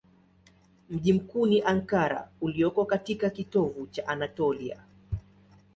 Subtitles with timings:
[0.89, 4.83] Mji mkuu ni Ankara ulioko katika kitovu cha Anatolia.